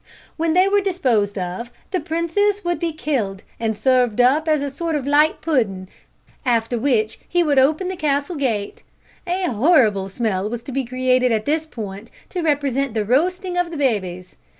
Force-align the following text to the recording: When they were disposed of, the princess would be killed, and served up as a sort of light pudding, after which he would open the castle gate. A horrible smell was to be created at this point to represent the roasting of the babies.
When 0.35 0.53
they 0.53 0.67
were 0.67 0.81
disposed 0.81 1.37
of, 1.37 1.69
the 1.91 1.99
princess 1.99 2.63
would 2.63 2.79
be 2.79 2.91
killed, 2.91 3.43
and 3.59 3.75
served 3.77 4.19
up 4.19 4.47
as 4.47 4.63
a 4.63 4.71
sort 4.71 4.95
of 4.95 5.05
light 5.05 5.41
pudding, 5.41 5.87
after 6.43 6.79
which 6.79 7.19
he 7.29 7.43
would 7.43 7.59
open 7.59 7.87
the 7.87 7.95
castle 7.95 8.35
gate. 8.35 8.81
A 9.27 9.45
horrible 9.51 10.09
smell 10.09 10.49
was 10.49 10.63
to 10.63 10.71
be 10.71 10.85
created 10.85 11.31
at 11.31 11.45
this 11.45 11.67
point 11.67 12.09
to 12.29 12.41
represent 12.41 12.95
the 12.95 13.05
roasting 13.05 13.57
of 13.59 13.69
the 13.69 13.77
babies. 13.77 14.35